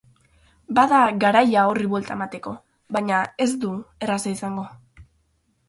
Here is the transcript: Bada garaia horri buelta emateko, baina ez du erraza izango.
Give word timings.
Bada 0.79 1.01
garaia 1.23 1.65
horri 1.73 1.91
buelta 1.91 2.17
emateko, 2.17 2.55
baina 2.97 3.21
ez 3.47 3.49
du 3.67 3.73
erraza 4.09 4.35
izango. 4.41 4.69